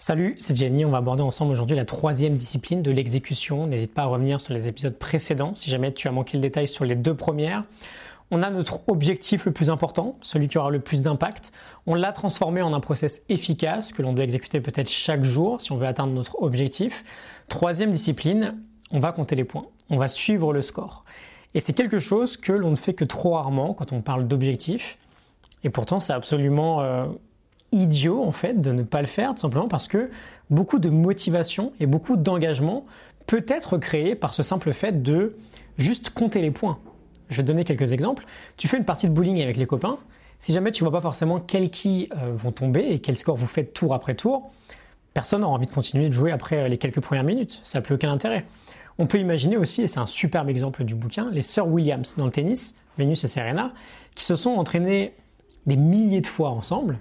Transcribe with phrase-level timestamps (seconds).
[0.00, 0.84] Salut, c'est Jenny.
[0.84, 3.66] On va aborder ensemble aujourd'hui la troisième discipline de l'exécution.
[3.66, 6.68] N'hésite pas à revenir sur les épisodes précédents si jamais tu as manqué le détail
[6.68, 7.64] sur les deux premières.
[8.30, 11.50] On a notre objectif le plus important, celui qui aura le plus d'impact.
[11.88, 15.72] On l'a transformé en un process efficace que l'on doit exécuter peut-être chaque jour si
[15.72, 17.04] on veut atteindre notre objectif.
[17.48, 18.56] Troisième discipline,
[18.92, 19.66] on va compter les points.
[19.90, 21.04] On va suivre le score.
[21.54, 24.96] Et c'est quelque chose que l'on ne fait que trop rarement quand on parle d'objectif.
[25.64, 27.06] Et pourtant, c'est absolument euh,
[27.72, 30.10] idiot en fait de ne pas le faire, tout simplement parce que
[30.50, 32.84] beaucoup de motivation et beaucoup d'engagement
[33.26, 35.36] peut être créé par ce simple fait de
[35.76, 36.78] juste compter les points.
[37.28, 38.24] Je vais te donner quelques exemples.
[38.56, 39.98] Tu fais une partie de bowling avec les copains.
[40.38, 43.46] Si jamais tu vois pas forcément quels qui euh, vont tomber et quel score vous
[43.46, 44.50] faites tour après tour,
[45.12, 47.60] personne n'aura envie de continuer de jouer après les quelques premières minutes.
[47.64, 48.46] Ça n'a plus aucun intérêt.
[48.98, 52.24] On peut imaginer aussi, et c'est un superbe exemple du bouquin, les sœurs Williams dans
[52.24, 53.72] le tennis, Venus et Serena,
[54.14, 55.12] qui se sont entraînées
[55.66, 56.98] des milliers de fois ensemble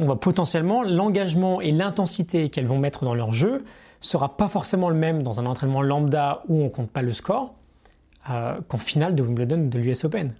[0.00, 3.64] on va potentiellement l'engagement et l'intensité qu'elles vont mettre dans leur jeu
[4.00, 7.54] sera pas forcément le même dans un entraînement lambda où on compte pas le score
[8.30, 10.34] euh, qu'en finale de Wimbledon ou de l'US Open.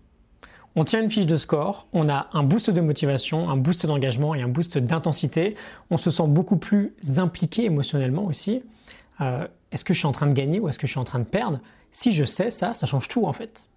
[0.76, 4.34] On tient une fiche de score, on a un boost de motivation, un boost d'engagement
[4.34, 5.56] et un boost d'intensité.
[5.90, 8.62] On se sent beaucoup plus impliqué émotionnellement aussi.
[9.20, 11.04] Euh, est-ce que je suis en train de gagner ou est-ce que je suis en
[11.04, 11.60] train de perdre?
[11.92, 13.68] Si je sais ça, ça change tout en fait.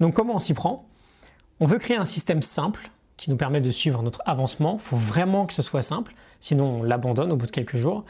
[0.00, 0.86] Donc comment on s'y prend?
[1.60, 4.78] On veut créer un système simple qui nous permet de suivre notre avancement.
[4.78, 8.04] Il faut vraiment que ce soit simple, sinon on l'abandonne au bout de quelques jours.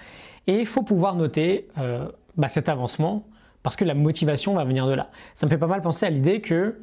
[0.47, 3.27] Et il faut pouvoir noter euh, bah, cet avancement
[3.65, 5.11] parce que la motivation va venir de là.
[5.35, 6.79] Ça me fait pas mal penser à l'idée que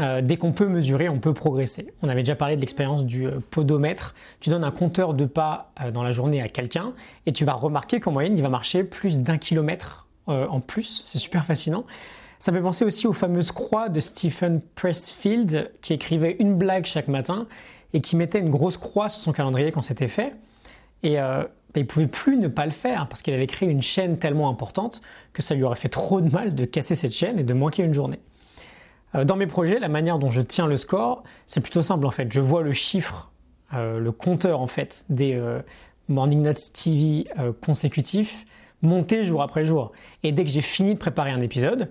[0.00, 1.92] euh, dès qu'on peut mesurer, on peut progresser.
[2.02, 4.14] On avait déjà parlé de l'expérience du euh, podomètre.
[4.40, 6.94] Tu donnes un compteur de pas dans la journée à quelqu'un
[7.26, 11.04] et tu vas remarquer qu'en moyenne, il va marcher plus d'un kilomètre en plus.
[11.06, 11.84] C'est super fascinant.
[12.38, 16.84] Ça me fait penser aussi aux fameuses croix de Stephen Pressfield qui écrivait une blague
[16.84, 17.46] chaque matin
[17.92, 20.34] et qui mettait une grosse croix sur son calendrier quand c'était fait.
[21.02, 23.82] Et euh, bah, il pouvait plus ne pas le faire parce qu'il avait créé une
[23.82, 25.00] chaîne tellement importante
[25.32, 27.82] que ça lui aurait fait trop de mal de casser cette chaîne et de manquer
[27.82, 28.20] une journée.
[29.14, 32.10] Euh, dans mes projets, la manière dont je tiens le score, c'est plutôt simple en
[32.10, 32.30] fait.
[32.32, 33.30] Je vois le chiffre,
[33.72, 35.40] euh, le compteur en fait des
[36.08, 37.26] Morning Notes TV
[37.62, 38.44] consécutifs
[38.82, 39.92] monter jour après jour.
[40.22, 41.88] Et dès que j'ai fini de préparer un épisode,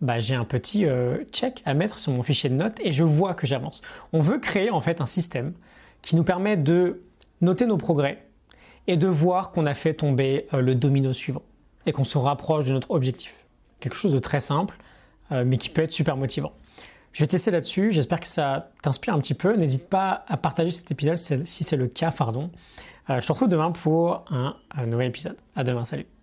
[0.00, 3.02] bah, j'ai un petit euh, check à mettre sur mon fichier de notes et je
[3.02, 3.82] vois que j'avance.
[4.12, 5.54] On veut créer en fait un système
[6.02, 7.02] qui nous permet de
[7.40, 8.24] noter nos progrès
[8.86, 11.42] et de voir qu'on a fait tomber euh, le domino suivant
[11.86, 13.34] et qu'on se rapproche de notre objectif.
[13.80, 14.76] Quelque chose de très simple,
[15.32, 16.52] euh, mais qui peut être super motivant.
[17.12, 17.90] Je vais te laisser là-dessus.
[17.90, 19.56] J'espère que ça t'inspire un petit peu.
[19.56, 22.12] N'hésite pas à partager cet épisode si c'est le cas.
[22.12, 22.50] Pardon.
[23.08, 25.36] je te retrouve demain pour un nouvel épisode.
[25.56, 25.84] À demain.
[25.84, 26.17] Salut.